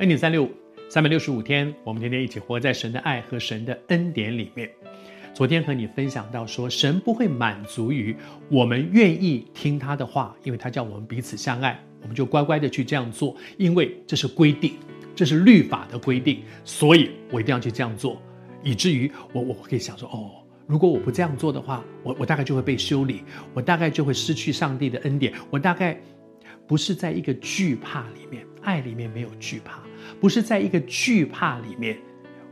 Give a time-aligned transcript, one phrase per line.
[0.00, 0.50] 恩典三六五，
[0.88, 4.66] 三百六十五天，我们天天一起活在神的爱和神的恩典里面。
[5.34, 8.16] 昨天和你分享到说，神不会满足于
[8.48, 14.72] 我们愿意听他的话，因为他叫我们彼此相爱，我们就乖乖的去这样做，因为这是规定，
[15.14, 18.22] 这是律法的规定，所以我一定要去这样做，
[18.62, 20.30] 以至于我我可以想说，哦，
[20.66, 23.22] 如果我不这样做的话，我我大概就会被修理，
[23.52, 26.00] 我大概就会失去上帝的恩典，我大概
[26.70, 29.82] 不是在一个惧怕里面，爱里面没有惧怕，
[30.20, 31.98] 不是在一个惧怕里面。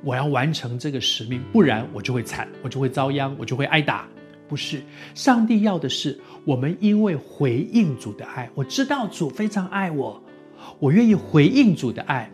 [0.02, 4.08] 我要完成这个使命，不然我就会惨，我就会遭殃，我就会挨打。
[4.48, 4.82] 不是，
[5.14, 10.20] 上帝要的是我们因为回应主的爱，我知道主非常爱我，
[10.80, 12.28] 我愿意回应主的爱，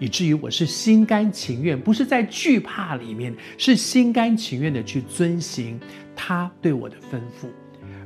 [0.00, 5.78] 以至于我是心甘情愿，不是在惧怕里面，是心甘情愿的去遵行
[6.16, 7.46] 他对我的吩咐。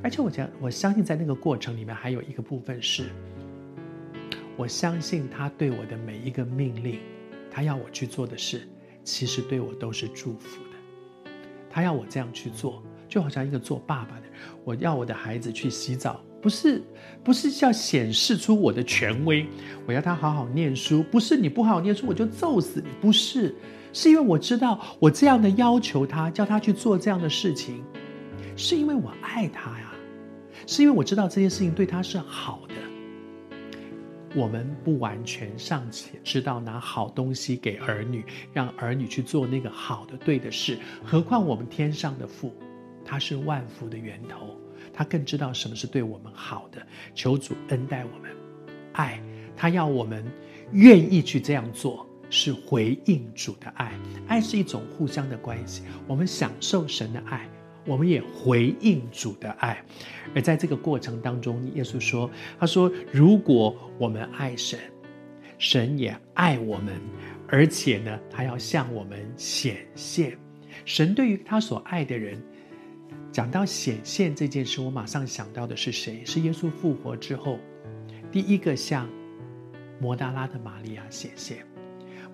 [0.05, 3.05] 而且我讲，我相信在那个过程里面还有一个部分是，
[4.55, 7.01] 我相信他对我的每一个命令，
[7.51, 8.69] 他要我去做的事。
[9.03, 11.31] 其实对我都是祝福的，
[11.71, 14.27] 他要我这样去做，就好像一个做爸爸的，
[14.63, 16.83] 我要我的孩子去洗澡，不是
[17.23, 19.47] 不是要显示出我的权威，
[19.87, 23.55] 我要他好好念书，不是你不好好念书我就揍死你，不是，
[23.91, 27.83] 是因为我知道我这样的要求他，叫他去做这样的事情，
[28.55, 29.93] 是因为我爱他呀，
[30.67, 32.75] 是因为我知道这件事情对他是好的。
[34.37, 42.53] 我们不完全尚且知道拿好东西给儿女，让儿女去做那个好的、对的事，何况我们天上的父，
[43.05, 44.59] 他是万福的源头，
[44.93, 46.85] 他更知道什么是对我们好的。
[47.15, 48.29] 求主恩待我们，
[48.95, 49.23] 爱
[49.57, 50.25] 他要我们
[50.73, 53.93] 愿意去这样做，是回应主的爱。
[54.27, 57.49] 爱是一种互相的关系，我们享受神的爱。
[57.87, 59.85] 我们也回应主的爱，
[60.35, 64.79] 而在这个过程当中，耶稣说：“他说，如果我们爱神，
[65.59, 67.01] 神也爱我们，
[67.47, 70.37] 而且呢，他要向我们显现。
[70.85, 72.43] 神对于他所爱的人，
[73.31, 76.25] 讲到显现这件事，我马上想到的是谁？
[76.25, 77.59] 是耶稣复活之后，
[78.33, 79.09] 第一个向
[80.01, 81.59] 摩大拉的玛利亚显现。”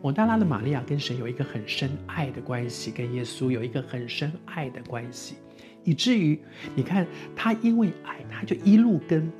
[0.03, 5.35] 抹大拉的玛利亚跟神有一个很深爱的关系，跟耶稣有一个很深爱的关系，
[5.85, 6.41] 以至于
[6.75, 7.07] 你看
[7.37, 9.31] 他因为爱，他就一路跟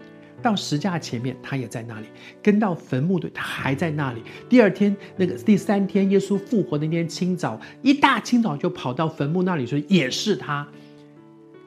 [0.43, 2.07] 到十架前面，他也在那里；
[2.43, 4.23] 跟到坟墓的，他还在那里。
[4.49, 10.67] 第二天那个第三天，耶稣复活那天清早，一大清早就跑到坟墓那里说，也是他。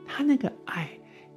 [0.06, 0.90] 他那个爱，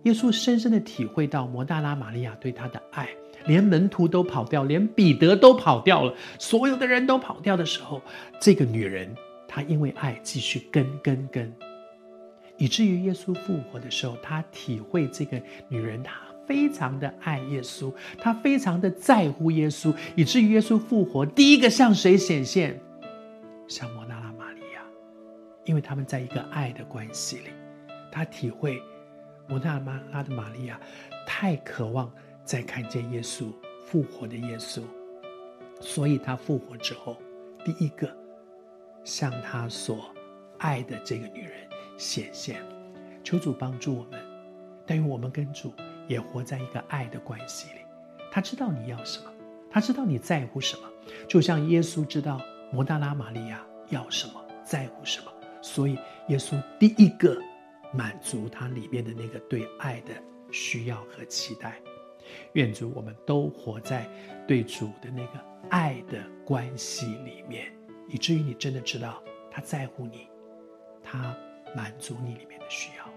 [0.03, 3.09] 耶稣深深的体会到摩大拉玛利亚对他的爱。
[3.47, 8.03] 连门徒都跑掉，连彼得都跑掉了，所有的人都跑掉的时候，
[8.41, 9.15] 这个女人
[9.47, 11.53] 她因为爱继续跟跟跟，
[12.57, 22.81] 以至于耶稣复活的时候，她体会这个女人她非常的爱耶稣，她非常的在乎耶稣，以至于耶稣复活第一个向谁显现？
[23.69, 24.83] 向摩纳拉玛利亚，
[25.65, 27.51] 因为他们在一个爱的关系里，
[28.11, 28.81] 她体会
[29.49, 29.81] 抹大
[30.13, 30.81] 拉的玛利亚
[31.27, 32.11] 太渴望。
[32.47, 33.53] 再看见耶稣
[33.85, 34.81] 复活的耶稣，
[35.81, 37.21] 所以他复活之后，
[37.65, 38.09] 第一个
[39.03, 40.15] 向他所
[40.59, 41.69] 爱的这个女人
[41.99, 42.63] 显现。
[43.25, 44.25] 求主帮助我们，
[44.87, 45.73] 但愿我们跟主
[46.07, 47.81] 也活在一个爱的关系里。
[48.31, 49.33] 他知道你要什么，
[49.69, 50.83] 他知道你在乎什么，
[51.27, 52.41] 就像耶稣知道
[52.71, 55.99] 摩大拉玛利亚要什么，在乎什么，所以
[56.29, 57.37] 耶稣第一个
[57.93, 60.15] 满足他里面的那个对爱的
[60.53, 61.81] 需要和期待。
[62.53, 64.09] 愿主，我们都活在
[64.47, 67.73] 对主的那个爱的关系里面，
[68.09, 70.29] 以至于你真的知道他在乎你，
[71.03, 71.37] 他
[71.75, 73.16] 满足你里面的需要。